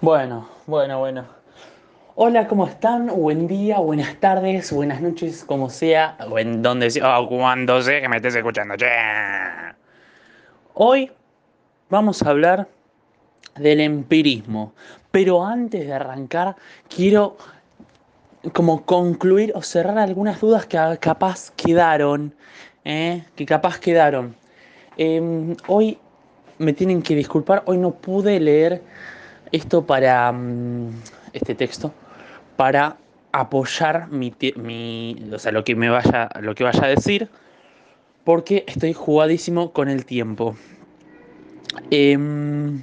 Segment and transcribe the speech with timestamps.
[0.00, 1.24] Bueno, bueno, bueno.
[2.14, 3.08] Hola, ¿cómo están?
[3.08, 8.00] Buen día, buenas tardes, buenas noches, como sea, o en donde sea, o cuando sea
[8.00, 8.76] que me estés escuchando.
[10.74, 11.10] Hoy
[11.90, 12.68] vamos a hablar
[13.56, 14.72] del empirismo,
[15.10, 16.54] pero antes de arrancar
[16.88, 17.36] quiero
[18.52, 22.32] como concluir o cerrar algunas dudas que capaz quedaron,
[22.84, 23.24] ¿eh?
[23.34, 24.36] que capaz quedaron.
[24.96, 25.98] Em, hoy
[26.58, 28.82] me tienen que disculpar, hoy no pude leer
[29.52, 30.90] esto para mm,
[31.32, 31.92] este texto
[32.56, 32.96] para
[33.32, 34.34] apoyar mi,
[35.32, 37.28] o sea, lo que me vaya lo que vaya a decir
[38.24, 40.54] porque estoy jugadísimo con el tiempo.
[41.90, 42.82] Em,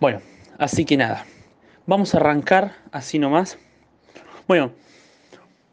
[0.00, 0.20] bueno
[0.58, 1.24] así que nada
[1.86, 3.58] vamos a arrancar así nomás.
[4.46, 4.72] Bueno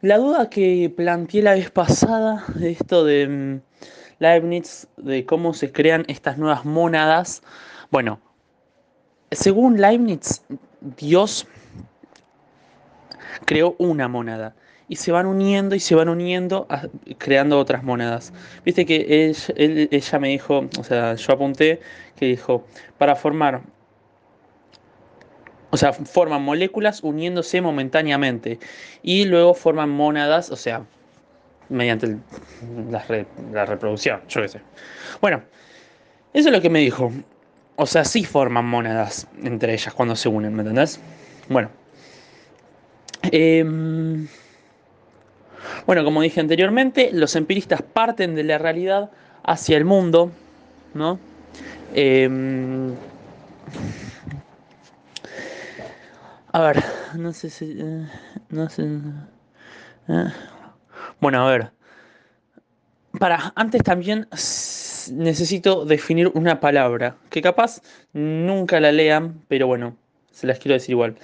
[0.00, 3.60] la duda que planteé la vez pasada de esto de mm,
[4.18, 7.42] Leibniz de cómo se crean estas nuevas mónadas
[7.90, 8.20] bueno
[9.32, 10.42] según Leibniz,
[10.80, 11.46] Dios
[13.44, 14.54] creó una monada
[14.88, 16.66] y se van uniendo y se van uniendo
[17.18, 18.32] creando otras monadas.
[18.64, 19.32] Viste que
[19.90, 21.80] ella me dijo, o sea, yo apunté
[22.16, 22.66] que dijo,
[22.98, 23.62] para formar,
[25.70, 28.58] o sea, forman moléculas uniéndose momentáneamente
[29.02, 30.84] y luego forman monadas, o sea,
[31.68, 32.18] mediante
[32.90, 34.60] la, la reproducción, yo qué sé.
[35.20, 35.42] Bueno,
[36.34, 37.10] eso es lo que me dijo.
[37.76, 41.00] O sea, sí forman monedas entre ellas cuando se unen, ¿me entendés?
[41.48, 41.70] Bueno.
[43.30, 44.26] Em,
[45.86, 49.10] bueno, como dije anteriormente, los empiristas parten de la realidad
[49.44, 50.30] hacia el mundo,
[50.94, 51.18] ¿no?
[51.94, 52.94] Em,
[56.52, 56.84] a ver,
[57.14, 57.76] no sé si...
[57.78, 58.06] Eh,
[58.50, 58.86] no sé...
[60.08, 60.24] Eh.
[61.20, 61.72] Bueno, a ver.
[63.18, 64.28] Para, antes también
[65.10, 67.80] necesito definir una palabra, que capaz
[68.12, 69.96] nunca la lean, pero bueno,
[70.30, 71.16] se las quiero decir igual.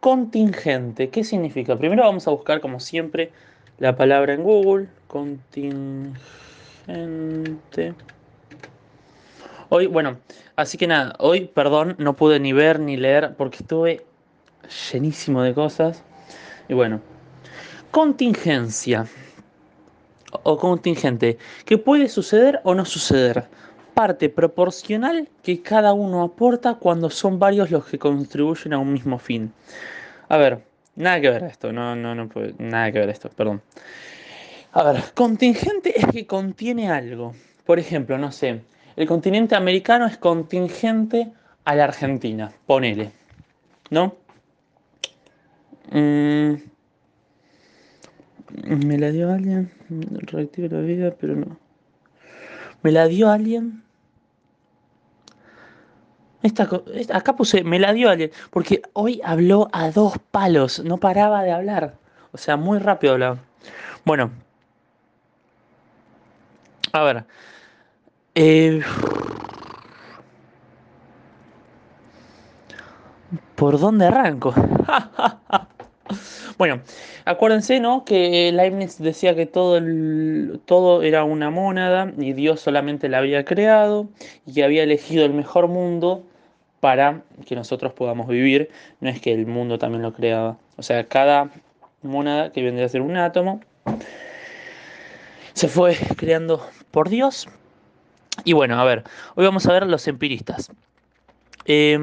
[0.00, 1.76] Contingente, ¿qué significa?
[1.76, 3.32] Primero vamos a buscar, como siempre,
[3.78, 4.88] la palabra en Google.
[5.06, 6.14] Contingente.
[9.68, 10.18] Hoy, bueno,
[10.54, 14.06] así que nada, hoy, perdón, no pude ni ver ni leer porque estuve
[14.92, 16.04] llenísimo de cosas.
[16.68, 17.00] Y bueno,
[17.90, 19.06] contingencia
[20.32, 23.44] o contingente, que puede suceder o no suceder.
[23.94, 29.18] Parte proporcional que cada uno aporta cuando son varios los que contribuyen a un mismo
[29.18, 29.52] fin.
[30.28, 30.62] A ver,
[30.96, 32.28] nada que ver esto, no, no, no
[32.58, 33.62] nada que ver esto, perdón.
[34.72, 37.34] A ver, contingente es que contiene algo.
[37.64, 38.60] Por ejemplo, no sé,
[38.96, 41.32] el continente americano es contingente
[41.64, 43.12] a la Argentina, ponele,
[43.90, 44.16] ¿no?
[45.90, 46.54] Mm,
[48.64, 49.70] me la dio alguien.
[49.88, 51.58] Reactiva la vida, pero no.
[52.82, 53.82] Me la dio alguien.
[56.42, 56.68] Esta,
[57.12, 58.30] acá puse, me la dio alguien.
[58.50, 60.82] Porque hoy habló a dos palos.
[60.84, 61.98] No paraba de hablar.
[62.32, 63.38] O sea, muy rápido hablaba.
[64.04, 64.30] Bueno.
[66.92, 67.24] A ver.
[68.34, 68.80] Eh,
[73.54, 74.54] ¿Por dónde arranco?
[76.58, 76.80] Bueno,
[77.24, 78.04] acuérdense, ¿no?
[78.04, 79.80] Que Leibniz decía que todo,
[80.64, 84.08] todo era una mónada y Dios solamente la había creado
[84.46, 86.24] y que había elegido el mejor mundo
[86.80, 88.70] para que nosotros podamos vivir.
[89.00, 90.56] No es que el mundo también lo creaba.
[90.76, 91.50] O sea, cada
[92.02, 93.60] mónada que vendría a ser un átomo
[95.52, 97.48] se fue creando por Dios.
[98.44, 100.70] Y bueno, a ver, hoy vamos a ver los empiristas.
[101.64, 101.98] Eh,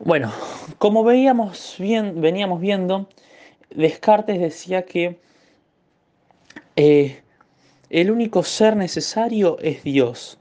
[0.00, 0.32] bueno,
[0.78, 3.08] como veíamos bien, veníamos viendo,
[3.70, 5.18] Descartes decía que
[6.76, 7.22] eh,
[7.90, 10.38] el único ser necesario es Dios.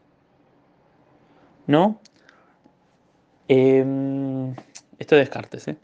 [1.66, 2.00] ¿No?
[3.48, 4.52] Em,
[5.00, 5.78] esto es Descartes, ¿eh?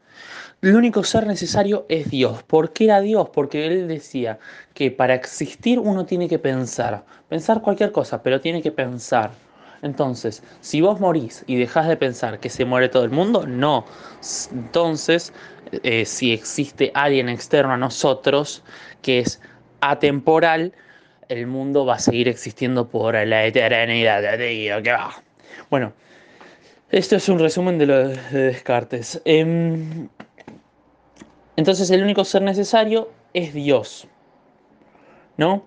[0.61, 2.43] El único ser necesario es Dios.
[2.43, 3.29] ¿Por qué era Dios?
[3.33, 4.39] Porque él decía
[4.73, 7.03] que para existir uno tiene que pensar.
[7.27, 9.31] Pensar cualquier cosa, pero tiene que pensar.
[9.83, 13.85] Entonces, si vos morís y dejás de pensar que se muere todo el mundo, no.
[14.51, 15.33] Entonces,
[15.83, 18.63] eh, si existe alguien externo a nosotros
[19.01, 19.41] que es
[19.81, 20.73] atemporal,
[21.27, 24.23] el mundo va a seguir existiendo por la eternidad.
[25.69, 25.93] Bueno,
[26.89, 29.21] esto es un resumen de lo de Descartes.
[29.25, 30.07] Em,
[31.57, 34.07] entonces, el único ser necesario es Dios.
[35.35, 35.65] ¿No?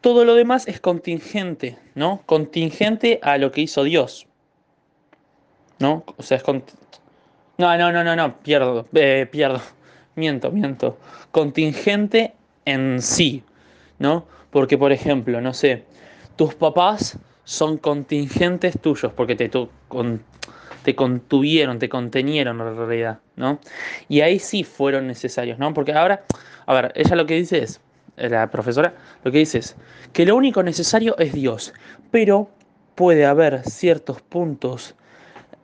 [0.00, 2.22] Todo lo demás es contingente, ¿no?
[2.26, 4.28] Contingente a lo que hizo Dios.
[5.80, 6.04] ¿No?
[6.16, 9.60] O sea, es No, no, no, no, no, pierdo, eh, pierdo.
[10.14, 10.98] Miento, miento.
[11.32, 12.32] Contingente
[12.64, 13.42] en sí,
[13.98, 14.26] ¿no?
[14.50, 15.84] Porque, por ejemplo, no sé,
[16.36, 19.50] tus papás son contingentes tuyos, porque te,
[20.82, 23.60] te contuvieron, te contenieron en realidad, ¿no?
[24.08, 25.74] Y ahí sí fueron necesarios, ¿no?
[25.74, 26.24] Porque ahora,
[26.64, 27.80] a ver, ella lo que dice es,
[28.16, 29.76] la profesora, lo que dice es
[30.12, 31.72] que lo único necesario es Dios,
[32.10, 32.50] pero
[32.94, 34.94] puede haber ciertos puntos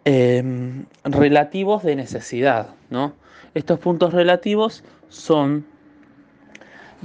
[0.05, 3.15] em, relativos de necesidad, ¿no?
[3.55, 5.67] Estos puntos relativos son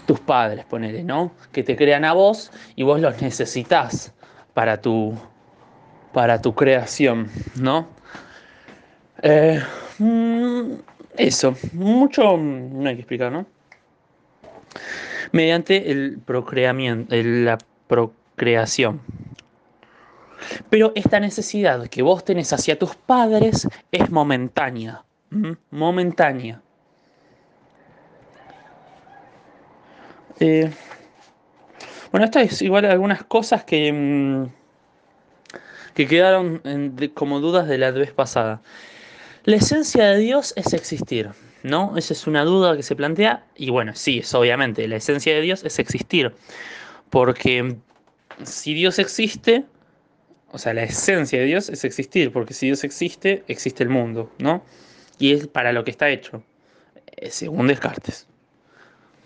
[0.05, 1.31] tus padres, ponele, ¿no?
[1.51, 4.13] Que te crean a vos y vos los necesitas
[4.53, 5.17] para tu,
[6.13, 7.87] para tu creación, ¿no?
[9.21, 9.61] Eh,
[9.97, 10.73] mm,
[11.17, 13.45] eso, mucho no hay que explicar, ¿no?
[15.31, 17.57] Mediante el procreamiento, la
[17.87, 19.01] procreación.
[20.69, 25.03] Pero esta necesidad que vos tenés hacia tus padres es momentánea,
[25.71, 26.61] momentánea.
[30.39, 30.71] Eh,
[32.11, 34.45] bueno, esto es igual algunas cosas que, mm,
[35.95, 36.61] que quedaron
[37.15, 38.61] como dudas de la vez pasada.
[39.43, 41.31] La esencia de Dios es existir,
[41.67, 41.97] ¿no?
[41.97, 43.45] Esa es una duda que se plantea.
[43.55, 46.33] Y bueno, sí, es obviamente, la esencia de Dios es existir.
[47.09, 47.77] Porque
[48.43, 49.65] si Dios existe,
[50.51, 54.31] o sea, la esencia de Dios es existir, porque si Dios existe, existe el mundo,
[54.39, 54.63] ¿no?
[55.19, 56.43] Y es para lo que está hecho,
[57.17, 58.27] eh, según Descartes.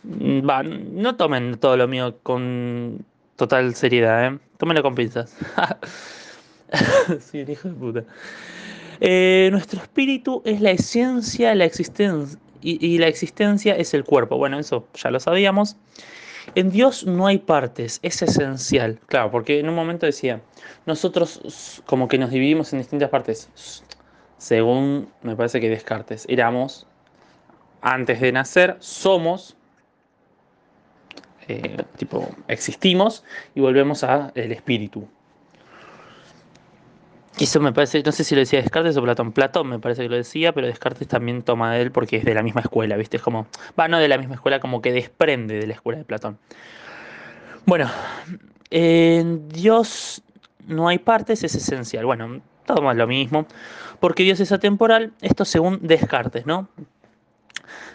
[0.04, 3.06] Mm, va, no tomen todo lo mío con
[3.36, 4.40] total seriedad, ¿eh?
[4.58, 5.36] Tómenlo con pinzas.
[7.20, 8.04] sí, hijo de puta.
[9.02, 14.38] Eh, nuestro espíritu es la esencia, la existencia, y, la existencia es el cuerpo.
[14.38, 15.76] Bueno, eso ya lo sabíamos.
[16.54, 19.00] En Dios no hay partes, es esencial.
[19.08, 20.42] Claro, porque en un momento decía,
[20.86, 23.50] nosotros como que nos dividimos en distintas partes.
[24.38, 26.88] Según me parece que Descartes, éramos,
[27.82, 29.56] antes de nacer, somos
[31.48, 33.24] eh, tipo, existimos
[33.56, 35.08] y volvemos a el espíritu.
[37.40, 39.32] Eso me parece, no sé si lo decía Descartes o Platón.
[39.32, 42.34] Platón me parece que lo decía, pero Descartes también toma de él porque es de
[42.34, 43.18] la misma escuela, ¿viste?
[43.18, 43.48] Es como,
[43.80, 46.38] va, no de la misma escuela, como que desprende de la escuela de Platón.
[47.66, 47.90] Bueno,
[48.70, 50.22] en Dios
[50.68, 52.06] no hay partes, es esencial.
[52.06, 53.48] Bueno, todo más lo mismo,
[54.00, 56.70] porque Dios es atemporal, esto según Descartes, ¿no?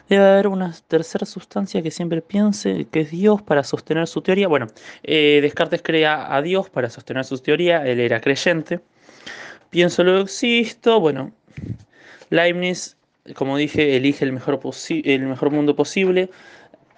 [0.09, 4.47] Debe haber una tercera sustancia que siempre piense que es Dios para sostener su teoría.
[4.47, 4.69] Bueno,
[5.03, 8.81] eh, Descartes crea a Dios para sostener su teoría, él era creyente.
[9.71, 11.01] Pienso lo existo.
[11.01, 11.33] Bueno,
[12.31, 12.97] Leibniz,
[13.35, 16.31] como dije, elige el mejor, el mejor mundo posible.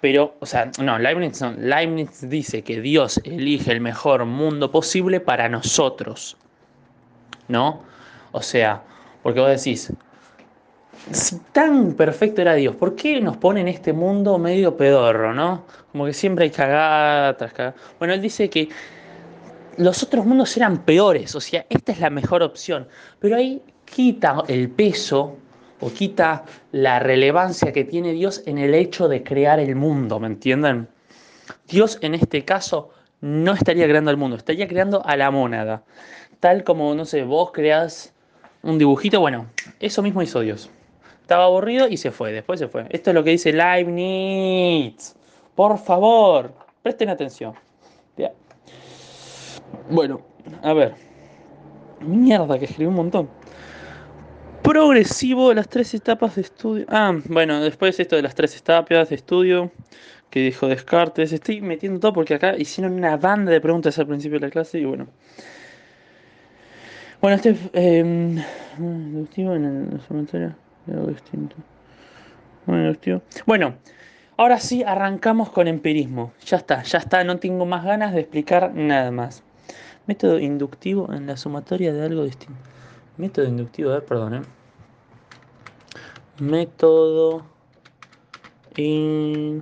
[0.01, 5.19] Pero, o sea, no, Leibniz, no, Leibniz dice que Dios elige el mejor mundo posible
[5.19, 6.37] para nosotros.
[7.47, 7.83] ¿No?
[8.31, 8.83] O sea,
[9.23, 9.91] porque vos decís,
[11.11, 15.65] si tan perfecto era Dios, ¿por qué nos pone en este mundo medio pedorro, no?
[15.91, 17.73] Como que siempre hay cagada tras.
[17.97, 18.69] Bueno, él dice que
[19.79, 22.89] los otros mundos eran peores, o sea, esta es la mejor opción.
[23.19, 25.37] Pero ahí quita el peso
[25.79, 26.43] o quita
[26.73, 30.89] la relevancia que tiene Dios en el hecho de crear el mundo, ¿me entienden?
[31.65, 32.89] Dios en este caso
[33.21, 35.83] no estaría creando el mundo, estaría creando a la mónada.
[36.41, 38.13] Tal como, no sé, vos creás
[38.61, 39.47] un dibujito, bueno,
[39.79, 40.69] eso mismo hizo Dios.
[41.21, 42.85] Estaba aburrido y se fue, después se fue.
[42.89, 45.15] Esto es lo que dice Leibniz.
[45.55, 46.53] Por favor,
[46.83, 47.53] presten atención.
[49.89, 50.21] Bueno,
[50.61, 50.93] a ver.
[52.01, 53.29] Mierda, que escribí un montón.
[54.61, 56.85] Progresivo, las tres etapas de estudio.
[56.89, 59.71] Ah, bueno, después esto de las tres etapas de estudio
[60.29, 61.33] que dijo Descartes.
[61.33, 64.79] Estoy metiendo todo porque acá hicieron una banda de preguntas al principio de la clase
[64.79, 65.07] y bueno.
[67.21, 68.45] Bueno, este eh, en
[70.87, 71.55] el distinto.
[73.45, 73.75] Bueno,
[74.37, 76.31] ahora sí arrancamos con empirismo.
[76.45, 79.43] Ya está, ya está, no tengo más ganas de explicar nada más.
[80.09, 82.59] Método inductivo en la sumatoria de algo distinto.
[83.17, 84.41] Método inductivo, eh, perdón, eh.
[86.39, 87.45] Método
[88.75, 89.61] inductivo.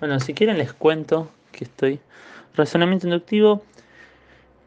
[0.00, 2.00] Bueno, si quieren les cuento que estoy.
[2.56, 3.62] Razonamiento inductivo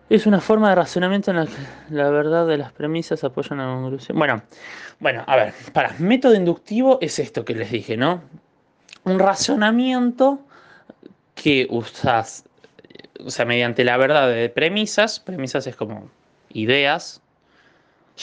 [0.09, 1.51] es una forma de razonamiento en la que
[1.89, 4.17] la verdad de las premisas apoyan la conclusión.
[4.17, 4.43] Bueno,
[5.01, 8.21] bueno, a ver, para, método inductivo es esto que les dije, ¿no?
[9.03, 10.39] Un razonamiento
[11.35, 12.45] que usas,
[13.25, 16.09] o sea, mediante la verdad de premisas, premisas es como
[16.53, 17.21] ideas,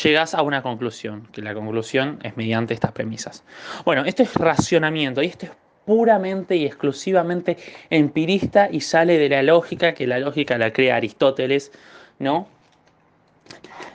[0.03, 3.45] llegas a una conclusión, que la conclusión es mediante estas premisas.
[3.85, 5.53] Bueno, esto es racionamiento y esto es
[5.85, 7.57] puramente y exclusivamente
[7.89, 11.73] empirista y sale de la lógica, que la lógica la crea Aristóteles,
[12.19, 12.47] ¿no?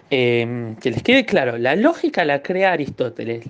[0.10, 3.46] Em, que les quede claro, la lógica la crea Aristóteles.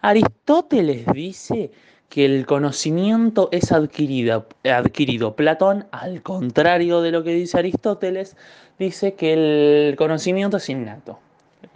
[0.00, 1.70] Aristóteles dice
[2.14, 4.46] que el conocimiento es adquirido.
[4.62, 5.34] adquirido.
[5.34, 8.36] Platón, al contrario de lo que dice Aristóteles,
[8.78, 11.18] dice que el conocimiento es innato.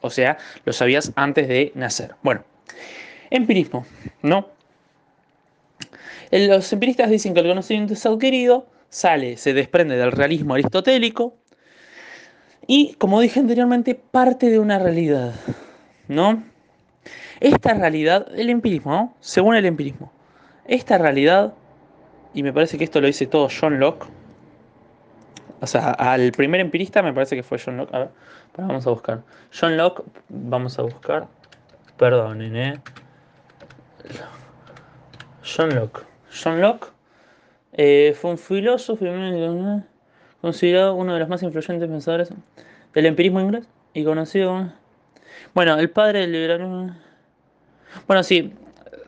[0.00, 2.14] O sea, lo sabías antes de nacer.
[2.22, 2.44] Bueno,
[3.30, 3.84] empirismo,
[4.22, 4.48] ¿no?
[6.30, 11.34] Los empiristas dicen que el conocimiento es adquirido, sale, se desprende del realismo aristotélico
[12.68, 15.34] y, como dije anteriormente, parte de una realidad,
[16.06, 16.44] ¿no?
[17.40, 19.14] Esta realidad, el empirismo, ¿no?
[19.18, 20.12] según el empirismo,
[20.68, 21.54] esta realidad,
[22.34, 24.06] y me parece que esto lo dice todo John Locke,
[25.60, 27.94] o sea, al primer empirista me parece que fue John Locke.
[27.94, 28.08] A ver,
[28.56, 29.22] vamos a buscar.
[29.58, 31.26] John Locke, vamos a buscar.
[31.96, 32.80] Perdonen, ¿eh?
[35.42, 36.02] John Locke.
[36.42, 36.88] John Locke
[37.72, 39.04] eh, fue un filósofo
[40.40, 42.28] considerado uno de los más influyentes pensadores
[42.94, 44.72] del empirismo inglés y conocido.
[45.54, 46.94] Bueno, el padre del liberalismo.
[48.06, 48.54] Bueno, sí.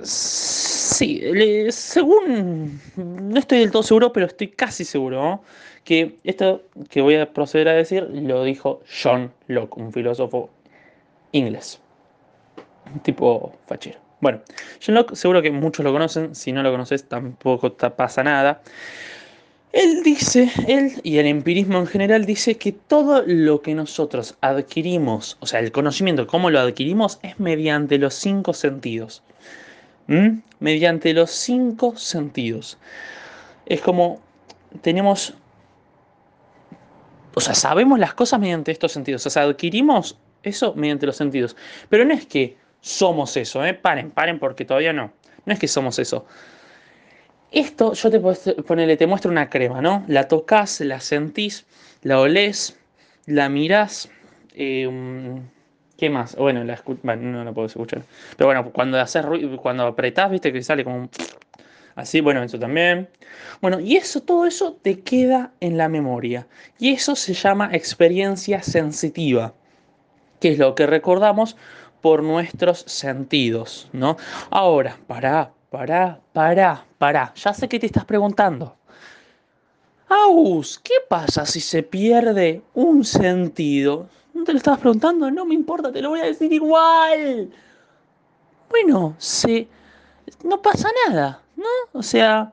[0.02, 1.22] Sí,
[1.70, 2.80] según.
[2.96, 5.42] No estoy del todo seguro, pero estoy casi seguro
[5.84, 10.50] que esto que voy a proceder a decir lo dijo John Locke, un filósofo
[11.32, 11.80] inglés.
[13.02, 13.98] Tipo fachero.
[14.20, 14.40] Bueno,
[14.84, 18.62] John Locke seguro que muchos lo conocen, si no lo conoces tampoco pasa nada.
[19.72, 25.36] Él dice, él y el empirismo en general dice que todo lo que nosotros adquirimos,
[25.38, 29.22] o sea, el conocimiento, cómo lo adquirimos, es mediante los cinco sentidos.
[30.58, 32.78] Mediante los cinco sentidos.
[33.66, 34.20] Es como
[34.82, 35.34] tenemos
[37.34, 39.24] o sea, sabemos las cosas mediante estos sentidos.
[39.26, 41.56] O sea, adquirimos eso mediante los sentidos.
[41.88, 43.74] Pero no es que somos eso, ¿eh?
[43.74, 45.12] Paren, paren, porque todavía no.
[45.46, 46.26] No es que somos eso.
[47.52, 48.20] Esto yo te
[48.62, 50.04] ponele, te muestro una crema, ¿no?
[50.06, 51.66] La tocas, la sentís,
[52.02, 52.78] la olés,
[53.26, 54.08] la mirás.
[54.54, 54.88] Eh,
[56.00, 56.34] ¿Qué más?
[56.34, 58.00] Bueno, la bueno, no la puedo escuchar.
[58.34, 59.22] Pero bueno, cuando haces
[59.60, 61.10] cuando apretás, viste que sale como un
[61.94, 63.10] Así, bueno, eso también.
[63.60, 66.46] Bueno, y eso, todo eso te queda en la memoria.
[66.78, 69.52] Y eso se llama experiencia sensitiva,
[70.40, 71.58] que es lo que recordamos
[72.00, 74.16] por nuestros sentidos, ¿no?
[74.48, 77.34] Ahora, pará, pará, pará, pará.
[77.34, 78.74] Ya sé que te estás preguntando.
[80.10, 84.08] Aus, ¿qué pasa si se pierde un sentido?
[84.34, 85.30] ¿No te lo estabas preguntando?
[85.30, 87.48] No me importa, te lo voy a decir igual.
[88.68, 89.68] Bueno, se...
[90.42, 91.40] no pasa nada.
[91.60, 91.98] ¿no?
[91.98, 92.52] O sea,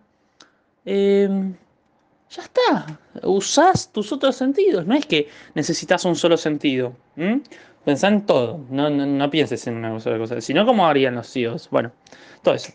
[0.85, 1.55] em,
[2.29, 2.99] ya está.
[3.23, 4.85] Usás tus otros sentidos.
[4.85, 6.93] No es que necesitas un solo sentido.
[7.85, 8.59] Pensá en todo.
[8.69, 10.39] No, pienses en una sola cosa.
[10.41, 11.69] Sino como harían los CEOs.
[11.69, 11.91] Bueno,
[12.43, 12.71] todo eso.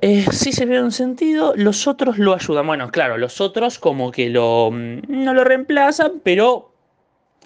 [0.00, 2.66] Eh, si se ve un sentido, los otros lo ayudan.
[2.66, 6.72] Bueno, claro, los otros como que lo, mm, no lo reemplazan, pero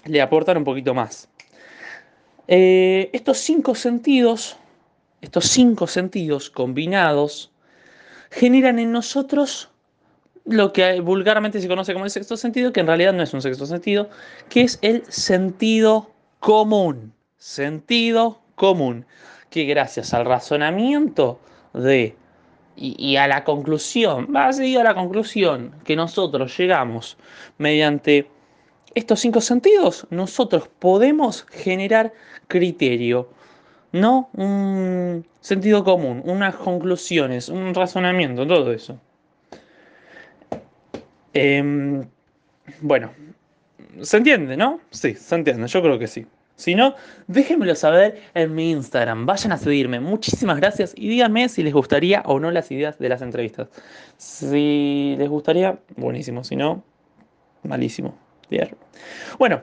[0.05, 1.29] le aportan un poquito más.
[2.49, 4.57] Eh, estos cinco sentidos
[5.23, 7.53] estos cinco sentidos combinados
[8.31, 9.71] generan en nosotros
[10.45, 13.41] lo que vulgarmente se conoce como el sexto sentido, que en realidad no es un
[13.41, 14.11] sexto sentido,
[14.49, 17.13] que es el sentido común.
[17.39, 19.07] Sentido común.
[19.49, 21.39] Que gracias al razonamiento
[21.73, 22.17] de
[22.77, 27.17] y, a la conclusión, va a a la conclusión que nosotros llegamos
[27.59, 28.29] mediante
[28.95, 32.13] estos cinco sentidos, nosotros podemos generar
[32.49, 33.29] criterio
[33.93, 38.99] no un sentido común, unas conclusiones, un razonamiento, todo eso.
[41.35, 42.09] Em,
[42.81, 43.13] bueno,
[44.03, 44.81] ¿se entiende, no?
[44.91, 46.27] Sí, se entiende, yo creo que sí.
[46.57, 46.95] Si no,
[47.27, 49.27] déjenmelo saber en mi Instagram.
[49.27, 50.01] Vayan a seguirme.
[50.01, 53.69] Muchísimas gracias y díganme si les gustaría o no las ideas de las entrevistas.
[54.17, 56.45] Si les gustaría, buenísimo.
[56.45, 56.85] Si no,
[57.63, 58.17] malísimo.
[59.39, 59.63] Bueno,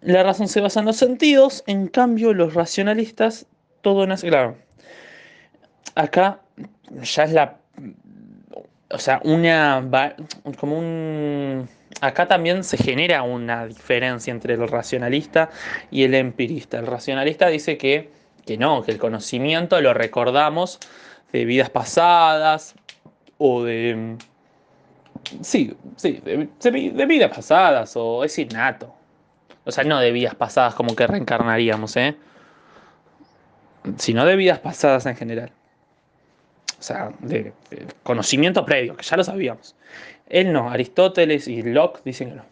[0.00, 3.46] la razón se basa en los sentidos, en cambio los racionalistas,
[3.82, 4.56] todo nace, claro.
[5.94, 6.40] Acá
[7.02, 7.58] ya es la,
[8.90, 9.88] o sea, una,
[10.58, 11.68] como un,
[12.00, 15.50] acá también se genera una diferencia entre el racionalista
[15.90, 16.78] y el empirista.
[16.78, 18.10] El racionalista dice que,
[18.46, 20.78] que no, que el conocimiento lo recordamos
[21.32, 22.74] de vidas pasadas
[23.38, 24.16] o de,
[25.42, 28.94] sí, sí, de, de vidas pasadas o es innato.
[29.64, 32.16] O sea, no de vidas pasadas como que reencarnaríamos, ¿eh?
[33.98, 35.52] Sino de vidas pasadas en general.
[36.78, 37.52] O sea, de,
[38.02, 39.74] conocimiento previo, que ya lo sabíamos.
[40.28, 42.44] Él no, Aristóteles y Locke dicen que no.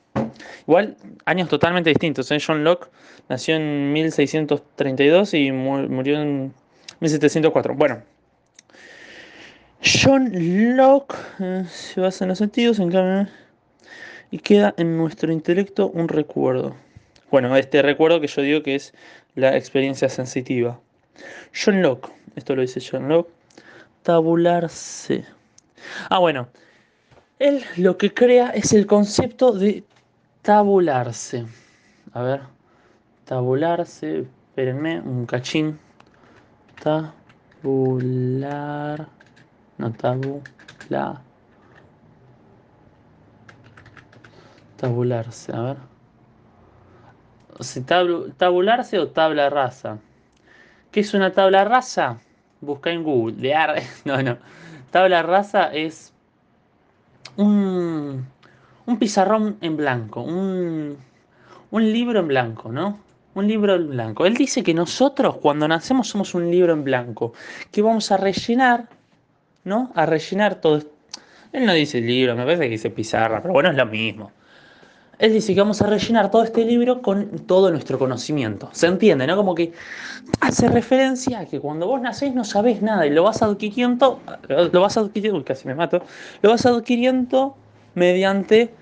[0.67, 2.31] Igual, años totalmente distintos.
[2.31, 2.39] ¿eh?
[2.45, 2.89] John Locke
[3.29, 6.53] nació en 1632 y murió en
[7.01, 7.75] 1704.
[7.75, 8.03] Bueno,
[9.83, 13.29] John Locke eh, se basa en los sentidos en
[14.31, 16.75] y queda en nuestro intelecto un recuerdo.
[17.31, 18.95] Bueno, este recuerdo que yo digo que es
[19.35, 20.81] la experiencia sensitiva.
[21.55, 23.31] John Locke, esto lo dice John Locke,
[24.07, 25.27] tabularse.
[26.09, 26.49] Ah, bueno,
[27.41, 29.83] él lo que crea es el concepto de
[30.43, 31.45] tabularse.
[32.13, 32.43] A ver,
[33.25, 35.81] tabularse, espérenme, un cachín.
[37.61, 39.09] Tabular,
[39.77, 41.21] no tabular.
[44.77, 45.79] Tabularse, a ver.
[47.59, 49.99] Si tabularse o tabla rasa.
[50.93, 52.21] ¿Qué es una tabla rasa?
[52.61, 53.37] Busca en Google.
[53.37, 53.55] De
[54.05, 54.39] No, no.
[54.91, 56.13] Tabla rasa es
[57.37, 58.27] un,
[58.87, 60.97] un pizarrón en blanco, un,
[61.71, 63.01] un libro en blanco, ¿no?
[63.35, 64.25] Un libro en blanco.
[64.25, 67.35] Él dice que nosotros cuando nacemos somos un libro en blanco,
[67.71, 68.89] que vamos a rellenar,
[69.65, 69.93] ¿no?
[69.95, 70.83] A rellenar todo.
[71.53, 74.33] Él no dice libro, me parece que dice pizarra, pero bueno, es lo mismo.
[75.19, 78.69] Él dice que vamos a rellenar todo este libro con todo nuestro conocimiento.
[78.73, 79.37] ¿Se entiende, no?
[79.37, 79.73] Como que
[80.41, 84.81] hace referencia a que cuando vos nacés no sabés nada y lo vas adquiriendo, lo
[84.81, 86.03] vas adquiriendo, casi me mato,
[86.43, 87.57] lo vas adquiriendo
[87.95, 88.75] mediante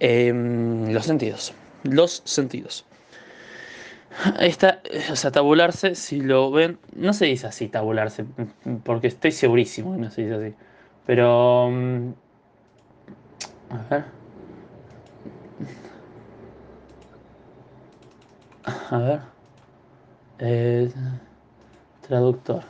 [0.00, 1.54] em, los sentidos.
[1.84, 2.84] Los sentidos.
[4.40, 4.80] Esta,
[5.10, 8.26] o sea, tabularse, si lo ven, no se dice así tabularse,
[8.84, 10.54] porque estoy segurísimo que no se dice así.
[11.06, 11.68] Pero...
[11.68, 12.12] Em,
[13.70, 14.17] a ver.
[18.90, 19.20] A ver.
[22.06, 22.62] Traductor.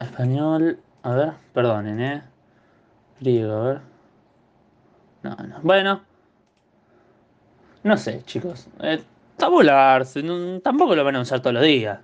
[0.00, 0.78] Español.
[1.02, 2.22] A ver, perdonen, ¿eh?
[3.20, 3.80] Griego, a ver.
[5.22, 5.60] No, no.
[5.62, 6.02] Bueno.
[7.82, 8.66] No sé, chicos.
[8.80, 9.02] Eh,
[9.36, 10.22] tabularse.
[10.62, 12.00] tampoco lo van a usar todos los días.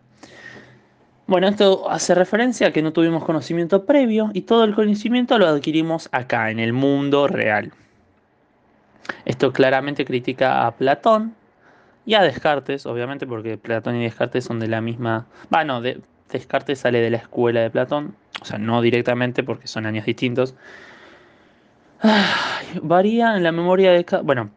[1.26, 5.46] Bueno, esto hace referencia a que no tuvimos conocimiento previo y todo el conocimiento lo
[5.46, 7.72] adquirimos acá, en el mundo real.
[9.24, 11.34] Esto claramente critica a Platón,
[12.04, 15.26] y a Descartes, obviamente, porque Platón y Descartes son de la misma...
[15.50, 19.86] Bueno, de, Descartes sale de la escuela de Platón, o sea, no directamente porque son
[19.86, 20.54] años distintos.
[22.82, 24.22] varía en la memoria de cada...
[24.22, 24.50] Bueno,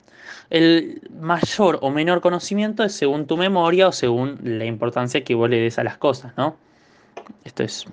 [0.49, 5.49] el mayor o menor conocimiento es según tu memoria o según la importancia que vos
[5.49, 6.55] le des a las cosas, ¿no?
[7.43, 7.85] Esto es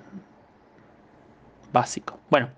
[1.71, 2.19] básico.
[2.29, 2.49] Bueno,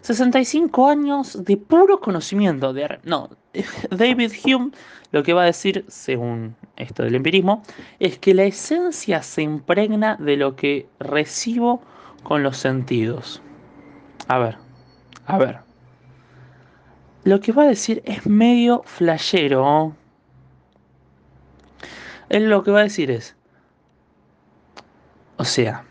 [0.02, 2.72] 65 años de puro conocimiento.
[2.72, 3.30] De, no,
[3.90, 4.72] David Hume
[5.12, 7.62] lo que va a decir, según esto del empirismo,
[8.00, 11.82] es que la esencia se impregna de lo que recibo
[12.22, 13.42] con los sentidos.
[14.28, 14.56] A ver,
[15.26, 15.60] a ver.
[17.24, 19.94] Lo que va a decir es medio flashero.
[22.30, 23.36] Él lo que va a decir es,
[25.36, 25.84] o sea,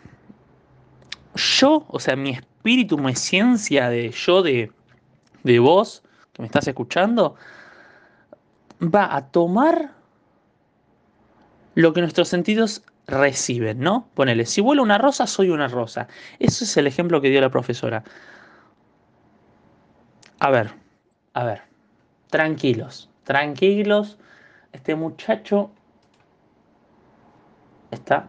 [1.60, 4.72] yo, o sea, mi espíritu, mi esencia de yo, de,
[5.42, 7.36] de vos, que me estás escuchando,
[8.82, 9.92] va a tomar
[11.74, 14.08] lo que nuestros sentidos reciben, ¿no?
[14.14, 16.08] Ponele, si vuela una rosa, soy una rosa.
[16.38, 18.04] Ese es el ejemplo que dio la profesora.
[20.38, 20.72] A ver,
[21.34, 21.62] a ver,
[22.30, 24.18] tranquilos, tranquilos.
[24.72, 25.70] Este muchacho
[27.90, 28.28] está.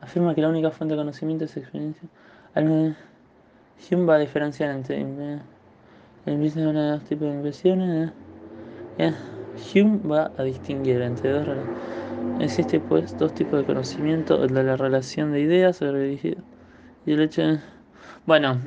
[0.00, 2.08] Afirma que la única fuente de conocimiento es experiencia.
[2.56, 8.12] Hume va a diferenciar entre el de dos tipos de impresiones.
[8.98, 9.12] ¿eh?
[9.74, 11.46] Hume va a distinguir entre dos
[12.40, 17.42] Existe pues dos tipos de conocimiento, el de la relación de ideas y el hecho
[17.42, 17.58] de...
[18.26, 18.58] Bueno,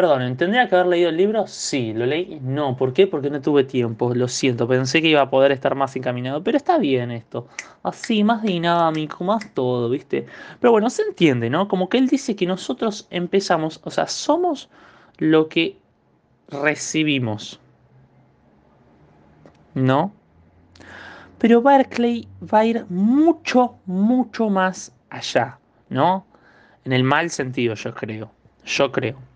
[0.00, 1.48] perdonen, ¿tendría que haber leído el libro?
[1.48, 2.38] Sí, ¿lo leí?
[2.40, 3.08] No, ¿por qué?
[3.08, 6.56] Porque no tuve tiempo, lo siento, pensé que iba a poder estar más encaminado, pero
[6.56, 7.48] está bien esto,
[7.82, 10.26] así, más dinámico, más todo, ¿viste?
[10.60, 11.66] Pero bueno, se entiende, ¿no?
[11.66, 14.70] Como que él dice que nosotros empezamos, o sea, somos
[15.16, 15.76] lo que
[16.48, 17.58] recibimos.
[19.74, 20.12] ¿No?
[21.38, 25.58] Pero Berkeley va a ir mucho, mucho más allá,
[25.88, 26.24] ¿no?
[26.84, 28.30] En el mal sentido, yo creo.
[28.64, 29.27] Yo creo.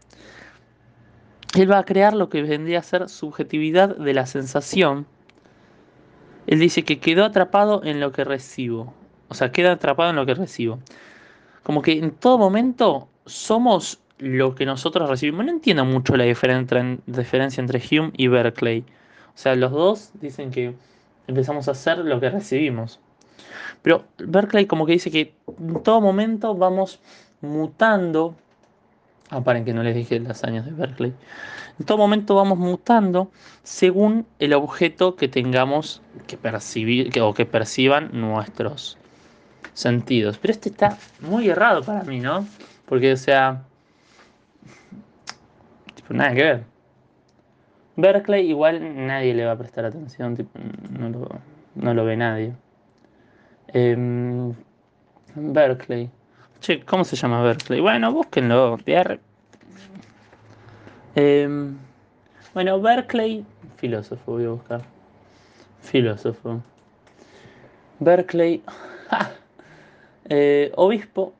[1.54, 5.06] Él va a crear lo que vendría a ser subjetividad de la sensación.
[6.46, 8.94] Él dice que quedó atrapado en lo que recibo.
[9.28, 10.78] O sea, queda atrapado en lo que recibo.
[11.62, 15.44] Como que en todo momento somos lo que nosotros recibimos.
[15.44, 18.84] No entiendo mucho la diferencia entre Hume y Berkeley.
[19.34, 20.74] O sea, los dos dicen que
[21.26, 23.00] empezamos a hacer lo que recibimos.
[23.82, 27.00] Pero Berkeley como que dice que en todo momento vamos
[27.40, 28.36] mutando.
[29.32, 31.14] Ah, paren que no les dije las años de Berkeley.
[31.78, 33.30] En todo momento vamos mutando
[33.62, 38.98] según el objeto que tengamos que percibir o que perciban nuestros
[39.72, 40.36] sentidos.
[40.36, 42.46] Pero este está muy errado para mí, ¿no?
[42.84, 43.62] Porque, o sea,
[45.94, 46.64] tipo, nada que ver.
[47.96, 50.58] Berkeley igual nadie le va a prestar atención, tipo,
[50.90, 51.28] no, lo,
[51.74, 52.52] no lo ve nadie.
[53.68, 54.52] Em,
[55.34, 56.10] Berkeley.
[56.62, 57.80] Che, ¿cómo se llama Berkeley?
[57.80, 58.78] Bueno, búsquenlo.
[61.16, 61.48] Eh,
[62.54, 63.44] bueno, Berkeley,
[63.78, 64.82] filósofo voy a buscar.
[65.80, 66.62] Filósofo.
[67.98, 68.62] Berkeley,
[70.28, 71.34] eh, obispo,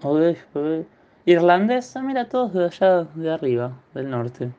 [0.00, 0.84] obispo,
[1.24, 4.52] irlandés, ah, mira, todos de allá de arriba, del norte.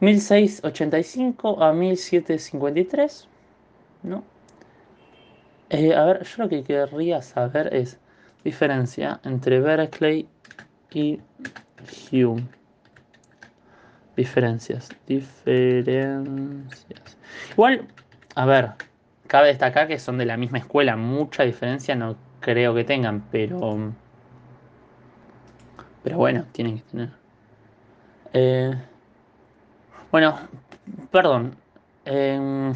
[0.00, 3.26] 1685 a 1753,
[4.02, 4.22] ¿no?
[5.70, 7.98] Eh, a ver, yo lo que querría saber es
[8.44, 10.28] diferencia entre Berkeley
[10.92, 11.20] y
[12.10, 12.46] Hume.
[14.16, 14.88] Diferencias.
[15.06, 17.18] Diferencias.
[17.52, 17.86] Igual,
[18.34, 18.70] a ver,
[19.26, 20.96] cabe destacar que son de la misma escuela.
[20.96, 23.92] Mucha diferencia no creo que tengan, pero.
[26.02, 27.10] Pero bueno, tienen que tener.
[28.32, 28.74] Eh,
[30.10, 30.38] bueno,
[31.10, 31.56] perdón.
[32.04, 32.72] Em,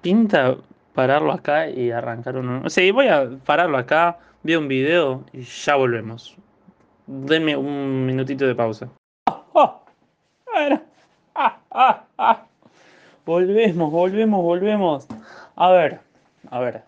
[0.00, 0.56] pinta
[0.94, 2.68] pararlo acá y arrancar uno.
[2.70, 6.36] Sí, voy a pararlo acá, veo un video y ya volvemos.
[7.06, 8.88] Denme un minutito de pausa.
[11.34, 12.46] Ah, ah, ah.
[13.24, 15.06] Volvemos, volvemos, volvemos.
[15.56, 16.00] A ver,
[16.50, 16.82] a ver.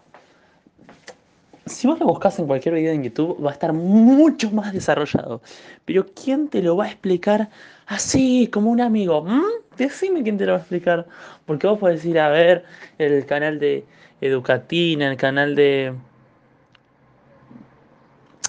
[1.67, 5.41] Si vos lo buscas en cualquier video en YouTube, va a estar mucho más desarrollado.
[5.87, 7.49] Pero ¿quién te lo va a explicar
[7.87, 9.23] así, como un amigo?
[9.23, 9.43] ¿Mm?
[9.79, 11.07] Decime quién te lo va a explicar.
[11.47, 12.65] Porque vos podés ir a ver
[12.99, 13.85] el canal de
[14.21, 15.95] Educatina, el canal de...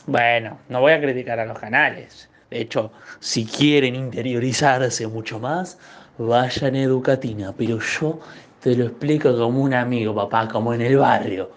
[0.08, 2.30] Bueno, no voy a criticar a los canales.
[2.50, 5.80] De hecho, si quieren interiorizarse mucho más,
[6.18, 7.54] vayan a Educatina.
[7.58, 8.20] Pero yo
[8.62, 11.52] te lo explico como un amigo, papá, como en el barrio.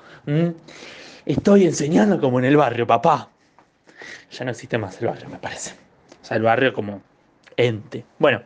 [1.27, 3.29] Estoy enseñando como en el barrio, papá.
[4.31, 5.75] Ya no existe más el barrio, me parece.
[6.23, 7.03] O sea, el barrio como
[7.57, 8.05] ente.
[8.19, 8.43] Bueno,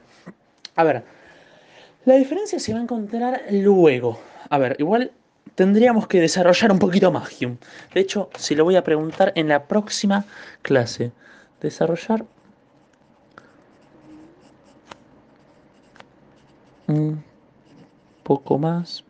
[0.77, 1.05] a ver.
[2.05, 4.21] La diferencia se va a encontrar luego.
[4.51, 5.13] A ver, igual
[5.55, 7.59] tendríamos que desarrollar un poquito más, Hume.
[7.95, 10.25] De hecho, si lo voy a preguntar en la próxima
[10.63, 11.13] clase
[11.61, 12.25] desarrollar
[16.89, 17.23] un
[18.23, 19.05] poco más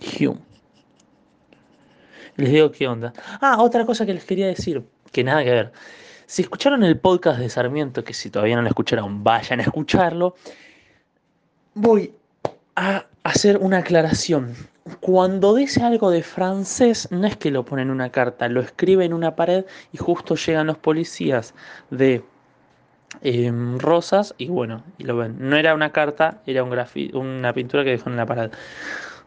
[0.00, 0.40] Hume.
[2.36, 3.12] Les digo qué onda.
[3.40, 5.72] Ah, otra cosa que les quería decir, que nada que ver.
[6.26, 10.34] Si escucharon el podcast de Sarmiento, que si todavía no lo escucharon, vayan a escucharlo,
[11.74, 12.14] voy
[12.74, 14.54] a hacer una aclaración.
[15.00, 19.04] Cuando dice algo de francés, no es que lo pone en una carta, lo escribe
[19.04, 21.54] en una pared y justo llegan los policías
[21.90, 22.24] de
[23.20, 25.36] em, Rosas y bueno, y lo ven.
[25.38, 26.76] No era una carta, era un
[27.14, 28.50] una pintura que dejó en la pared.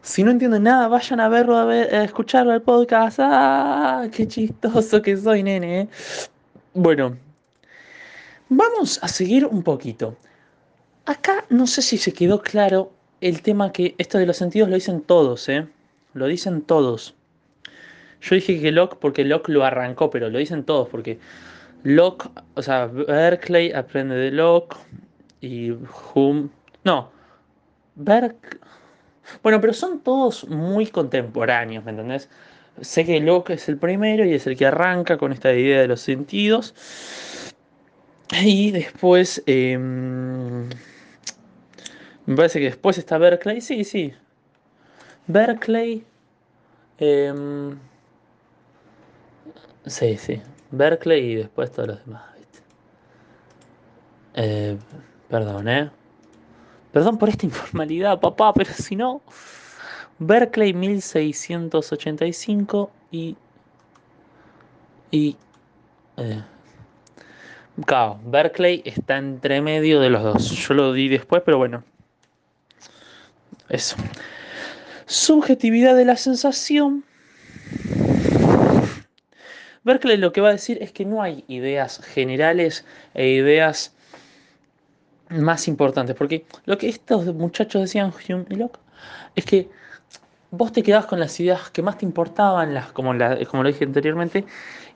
[0.02, 3.18] Si no entienden nada, vayan a verlo, a, ver, a escucharlo al podcast.
[3.20, 4.06] ¡Ah!
[4.12, 5.88] ¡Qué chistoso que soy, nene!
[6.74, 7.16] Bueno,
[8.48, 10.16] vamos a seguir un poquito.
[11.06, 14.74] Acá no sé si se quedó claro el tema que esto de los sentidos lo
[14.74, 15.66] dicen todos, ¿eh?
[16.14, 17.14] Lo dicen todos.
[18.20, 21.18] Yo dije que Locke porque Locke lo arrancó, pero lo dicen todos porque
[21.82, 24.76] Locke, o sea, Berkeley aprende de Locke
[25.40, 25.72] y
[26.14, 26.48] Hume.
[26.84, 27.10] No,
[27.94, 28.60] Berkeley.
[29.42, 32.28] Bueno, pero son todos muy contemporáneos, ¿me entendés?
[32.80, 35.88] Sé que Locke es el primero y es el que arranca con esta idea de
[35.88, 36.74] los sentidos.
[38.42, 39.42] Y después.
[39.46, 40.68] Em,
[42.26, 43.60] me parece que después está Berkeley.
[43.60, 44.12] Sí, sí.
[45.26, 46.04] Berkeley.
[46.98, 47.78] Em,
[49.86, 50.40] sí, sí.
[50.70, 52.36] Berkeley y después todos los demás.
[54.36, 54.78] Eh,
[55.28, 55.90] perdón, ¿eh?
[56.92, 59.22] Perdón por esta informalidad, papá, pero si no.
[60.18, 63.36] Berkeley 1685 y.
[65.10, 65.36] Y.
[66.18, 66.42] Eh,
[67.84, 70.48] claro, Berkeley está entre medio de los dos.
[70.50, 71.82] Yo lo di después, pero bueno.
[73.68, 73.96] Eso.
[75.06, 77.04] Subjetividad de la sensación.
[79.84, 83.92] Berkeley lo que va a decir es que no hay ideas generales e ideas
[85.30, 86.16] más importantes.
[86.16, 88.78] Porque lo que estos muchachos decían, Hume y Locke,
[89.34, 89.68] es que
[90.50, 93.12] vos te quedabas con las ideas que más te importaban, las, como,
[93.50, 94.44] como lo dije anteriormente,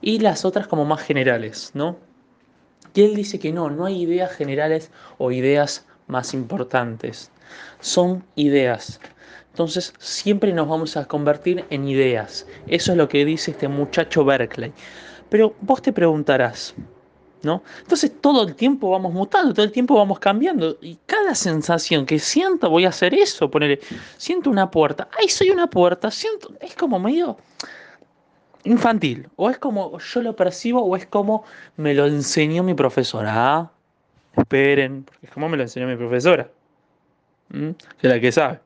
[0.01, 1.97] y las otras como más generales, ¿no?
[2.93, 7.31] Y él dice que no, no hay ideas generales o ideas más importantes.
[7.79, 8.99] Son ideas.
[9.51, 12.47] Entonces siempre nos vamos a convertir en ideas.
[12.67, 14.71] Eso es lo que dice este muchacho Berkeley.
[15.29, 16.73] Pero vos te preguntarás,
[17.43, 17.63] ¿no?
[17.79, 20.77] Entonces todo el tiempo vamos mutando, todo el tiempo vamos cambiando.
[20.81, 23.79] Y cada sensación que siento, voy a hacer eso, ponerle,
[24.17, 27.37] siento una puerta, ay, soy una puerta, siento, es como medio
[28.63, 31.43] infantil, o es como yo lo percibo, o es como
[31.77, 33.31] me lo enseñó mi profesora.
[33.33, 33.71] Ah,
[34.37, 36.49] esperen, porque es como me lo enseñó mi profesora,
[37.51, 38.59] que es la que sabe.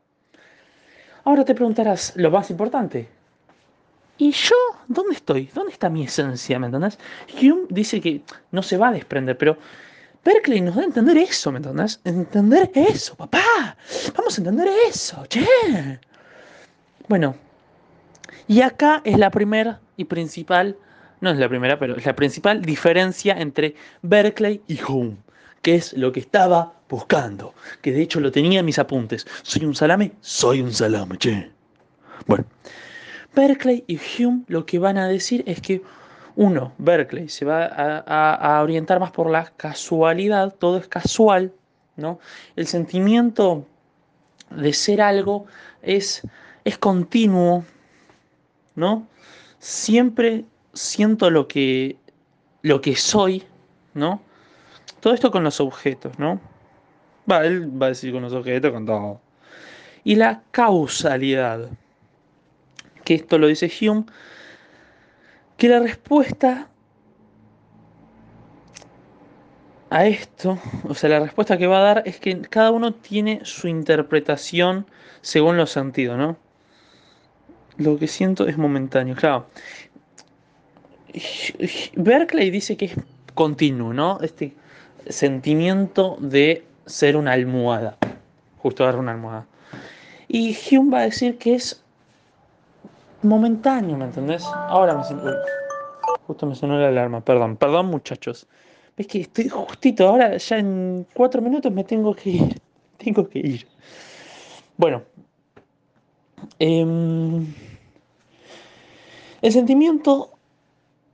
[1.23, 3.09] Ahora te preguntarás lo más importante,
[4.17, 4.55] ¿Y yo
[4.87, 5.49] dónde estoy?
[5.53, 6.57] ¿Dónde está mi esencia?
[6.57, 6.97] ¿Me entendés?
[7.41, 8.21] Hume dice que
[8.51, 9.57] no se va a desprender, pero
[10.23, 11.99] Berkeley nos da a entender eso, ¿me entendés?
[12.05, 13.75] Entender eso, papá.
[14.15, 15.45] Vamos a entender eso, che.
[17.09, 17.35] Bueno,
[18.47, 20.77] y acá es la primera y principal,
[21.19, 25.17] no es la primera, pero es la principal diferencia entre Berkeley y Hume,
[25.61, 29.25] que es lo que estaba buscando, que de hecho lo tenía en mis apuntes.
[29.43, 30.13] ¿Soy un salame?
[30.21, 31.51] Soy un salame, che.
[32.27, 32.45] Bueno.
[33.35, 35.81] Berkeley y Hume lo que van a decir es que
[36.37, 41.53] uno, Berkeley, se va a, orientar más por la casualidad, todo es casual,
[41.95, 42.19] ¿no?
[42.55, 43.65] El sentimiento
[44.49, 45.45] de ser algo
[45.81, 46.21] es,
[46.65, 47.65] es continuo,
[48.75, 49.07] ¿no?
[49.59, 51.97] Siempre siento lo que,
[52.61, 53.43] lo que soy,
[53.93, 54.21] ¿no?
[54.99, 56.39] Todo esto con los objetos, ¿no?
[57.29, 59.21] Va, él va a decir con los objetos, con todo.
[60.03, 61.69] Y la causalidad,
[63.03, 64.05] que esto lo dice Hume,
[65.57, 66.67] que la respuesta
[69.89, 73.41] a esto, o sea, la respuesta que va a dar es que cada uno tiene
[73.43, 74.85] su interpretación
[75.21, 76.37] según los sentidos, ¿no?
[77.77, 79.47] Lo que siento es momentáneo, claro.
[81.95, 82.95] Berkeley dice que es
[83.33, 84.19] continuo, ¿no?
[84.21, 84.53] Este
[85.07, 87.97] sentimiento de ser una almohada.
[88.57, 89.45] Justo agarrar una almohada.
[90.27, 91.83] Y Hume va a decir que es
[93.21, 94.43] momentáneo, ¿me entendés?
[94.45, 95.03] Ahora me
[96.27, 98.47] Justo me sonó la alarma, perdón, perdón muchachos.
[98.97, 102.61] Ves que estoy justito, ahora ya en cuatro minutos me tengo que ir.
[102.97, 103.67] Tengo que ir.
[104.77, 105.03] Bueno.
[106.59, 107.45] Em,
[109.41, 110.31] el sentimiento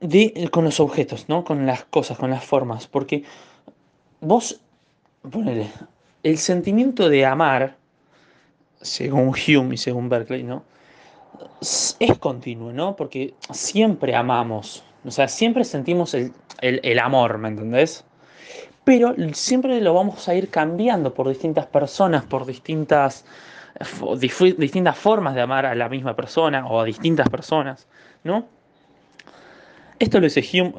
[0.00, 1.44] de, con los objetos, ¿no?
[1.44, 2.86] Con las cosas, con las formas.
[2.86, 3.24] Porque
[4.20, 4.60] vos,
[5.30, 5.70] ponele,
[6.22, 7.76] el sentimiento de amar,
[8.80, 10.64] según Hume y según Berkeley, ¿no?
[12.00, 12.96] es continuo, ¿no?
[12.96, 18.04] Porque siempre amamos, o sea, siempre sentimos el, amor, ¿me entendés?
[18.84, 23.24] Pero siempre lo vamos a ir cambiando por distintas personas, por distintas,
[24.58, 27.86] distintas formas de amar a la misma persona o a distintas personas,
[28.24, 28.46] ¿no?
[29.98, 30.74] Esto lo dice Hume,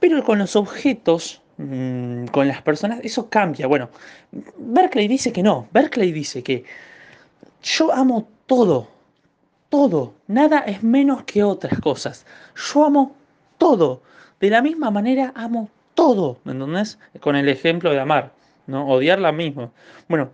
[0.00, 3.66] pero con los objetos, mm, con las personas, eso cambia.
[3.66, 3.90] Bueno,
[4.58, 6.64] Berkeley dice que no, Berkeley dice que
[7.62, 8.88] yo amo todo,
[9.68, 12.26] todo, nada es menos que otras cosas.
[12.72, 13.16] Yo amo
[13.58, 14.02] todo.
[14.40, 16.98] De la misma manera amo todo, ¿me entendés?
[17.20, 18.32] Con el ejemplo de amar,
[18.66, 18.88] ¿no?
[18.88, 19.70] Odiar la misma.
[20.08, 20.30] Bueno,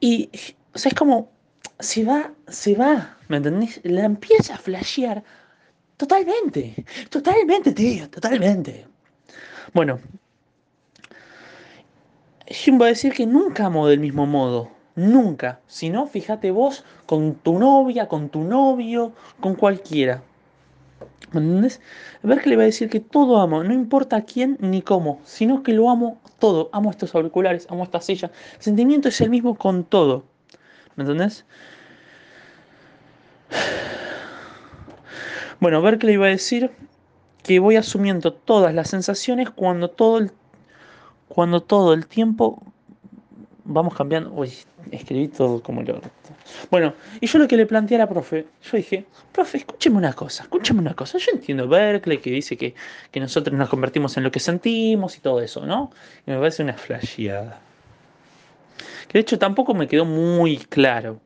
[0.00, 0.30] y
[0.74, 1.30] o sea, es como,
[1.78, 3.80] se va, se va, ¿me entendés?
[3.84, 5.22] La empieza a flashear
[5.96, 8.86] totalmente, totalmente, tío, totalmente.
[9.72, 9.98] Bueno,
[12.46, 14.70] Jim va a decir que nunca amo del mismo modo.
[14.94, 15.60] Nunca.
[15.66, 20.22] Si no, fíjate vos con tu novia, con tu novio, con cualquiera.
[21.32, 21.80] ¿Me entendés?
[22.22, 25.90] Le va a decir que todo amo, no importa quién ni cómo, sino que lo
[25.90, 26.70] amo todo.
[26.72, 28.30] Amo estos auriculares, amo esta silla.
[28.56, 30.24] El sentimiento es el mismo con todo.
[30.94, 31.44] ¿Me entendés?
[35.58, 36.70] Bueno, le iba a decir
[37.46, 40.32] que voy asumiendo todas las sensaciones cuando todo el,
[41.28, 42.60] cuando todo el tiempo
[43.64, 44.32] vamos cambiando.
[44.32, 44.52] Uy,
[44.90, 45.94] escribí todo como el
[46.72, 50.12] Bueno, y yo lo que le planteé a la profe, yo dije, profe, escúcheme una
[50.12, 51.18] cosa, escúcheme una cosa.
[51.18, 52.74] Yo entiendo Berkeley que dice que,
[53.12, 55.92] que nosotros nos convertimos en lo que sentimos y todo eso, ¿no?
[56.26, 57.60] Y me parece una flasheada.
[59.06, 61.20] Que de hecho tampoco me quedó muy claro.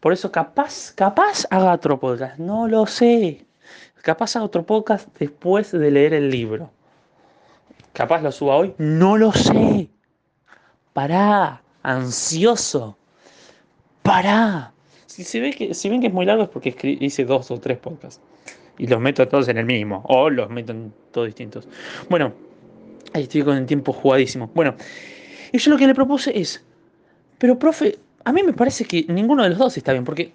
[0.00, 2.38] Por eso capaz, capaz haga otro podcast.
[2.38, 3.46] No lo sé.
[4.02, 6.70] Capaz haga otro podcast después de leer el libro.
[7.92, 8.74] Capaz lo suba hoy.
[8.78, 9.90] No lo sé.
[10.92, 12.96] Pará, ansioso.
[14.02, 14.72] Pará.
[15.06, 17.60] Si, se ve que, si ven que es muy largo es porque hice dos o
[17.60, 18.20] tres podcasts.
[18.78, 20.02] Y los meto todos en el mismo.
[20.08, 21.68] O los meto en todos distintos.
[22.08, 22.32] Bueno,
[23.12, 24.50] ahí estoy con el tiempo jugadísimo.
[24.54, 24.74] Bueno,
[25.52, 26.64] y yo lo que le propuse es,
[27.38, 30.32] pero profe, a mí me parece que ninguno de los dos está bien, porque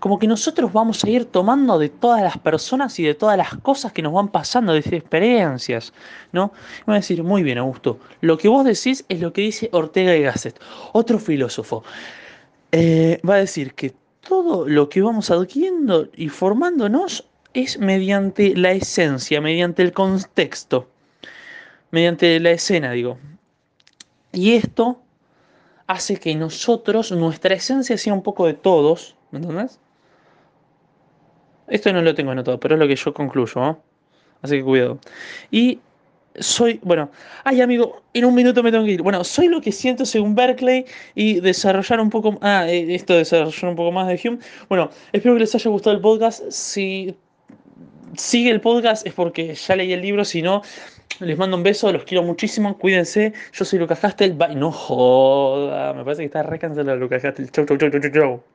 [0.00, 3.56] como que nosotros vamos a ir tomando de todas las personas y de todas las
[3.56, 5.92] cosas que nos van pasando, de experiencias,
[6.32, 6.52] ¿no?
[6.86, 10.14] Y a decir, muy bien, Augusto, lo que vos decís es lo que dice Ortega
[10.14, 10.60] y Gasset,
[10.92, 11.82] otro filósofo.
[12.70, 18.72] Eh, va a decir que todo lo que vamos adquiriendo y formándonos es mediante la
[18.72, 20.88] esencia, mediante el contexto,
[21.90, 23.18] mediante la escena, digo.
[24.32, 25.00] Y esto
[25.86, 29.80] hace que nosotros, nuestra esencia sea un poco de todos, ¿me entendés?
[31.68, 33.82] Esto no lo tengo anotado, pero es lo que yo concluyo, ¿no?
[34.42, 34.98] Así que cuidado.
[35.50, 35.80] Y
[36.40, 37.10] soy, bueno,
[37.44, 39.02] ay amigo, en un minuto me tengo que ir.
[39.02, 43.20] Bueno, soy lo que siento según Berkeley y desarrollar un poco, ah, eh, esto de
[43.20, 44.38] desarrollar un poco más de Hume.
[44.68, 46.48] Bueno, espero que les haya gustado el podcast.
[46.50, 47.16] Si
[48.16, 50.62] sigue el podcast es porque ya leí el libro, si no,
[51.20, 53.32] les mando un beso, los quiero muchísimo, cuídense.
[53.52, 54.54] Yo soy Lucas Castel, bye.
[54.54, 57.50] No joda, me parece que está re cancelado Lucas Castel.
[57.50, 58.48] Chau, chau, chau, chau, chau.